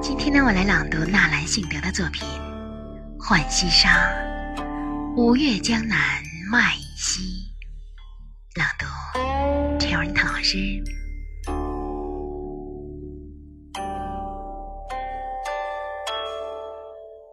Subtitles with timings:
[0.00, 2.26] 今天呢，我来朗读纳兰性德的作品
[3.18, 3.88] 《浣溪沙》，
[5.16, 5.98] 五月江南
[6.50, 7.22] 麦已稀。
[8.54, 8.86] 朗读，
[9.78, 10.58] 陈文涛老师。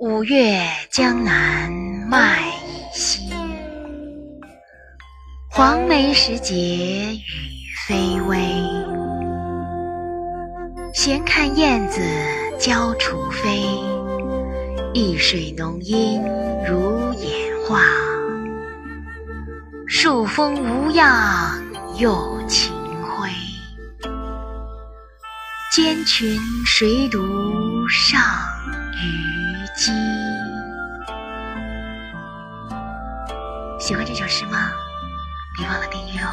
[0.00, 1.70] 五月江南
[2.08, 3.30] 麦已稀，
[5.50, 7.22] 黄梅时节雨
[7.86, 8.36] 霏微。
[10.92, 12.00] 闲看燕子
[12.58, 13.62] 交雏飞，
[14.94, 16.20] 一水浓荫
[16.66, 17.30] 如眼
[17.66, 17.80] 画。
[19.86, 21.62] 树风无恙
[21.98, 23.30] 又晴晖，
[25.72, 27.18] 间群谁独
[27.88, 28.20] 上
[28.92, 29.92] 虞姬？
[33.78, 34.70] 喜欢这首诗吗？
[35.56, 36.32] 别忘了订阅哦。